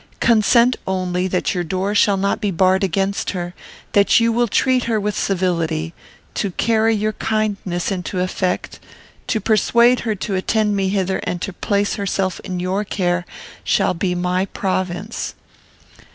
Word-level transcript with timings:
Consent 0.19 0.77
only 0.87 1.27
that 1.27 1.53
your 1.53 1.63
door 1.63 1.93
shall 1.93 2.17
not 2.17 2.41
be 2.41 2.49
barred 2.49 2.83
against 2.83 3.29
her; 3.33 3.53
that 3.91 4.19
you 4.19 4.31
will 4.31 4.47
treat 4.47 4.85
her 4.85 4.99
with 4.99 5.15
civility: 5.15 5.93
to 6.33 6.49
carry 6.53 6.95
your 6.95 7.13
kindness 7.13 7.91
into 7.91 8.19
effect; 8.19 8.79
to 9.27 9.39
persuade 9.39 9.99
her 9.99 10.15
to 10.15 10.33
attend 10.33 10.75
me 10.75 10.89
hither 10.89 11.19
and 11.19 11.39
to 11.43 11.53
place 11.53 11.97
herself 11.97 12.39
in 12.39 12.59
your 12.59 12.83
care, 12.83 13.27
shall 13.63 13.93
be 13.93 14.15
my 14.15 14.47
province." 14.47 15.35